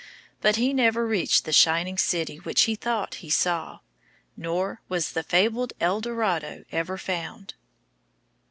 [0.41, 3.81] But he never reached the shining city which he thought he saw,
[4.35, 7.53] nor was the fabled El Dorado ever found.